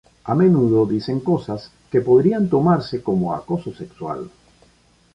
A 0.23 0.33
menudo 0.33 0.87
dice 0.87 1.13
cosas 1.23 1.71
que 1.91 2.01
podrían 2.01 2.49
tomarse 2.49 3.03
como 3.03 3.35
acoso 3.35 3.71
sexual. 3.71 4.31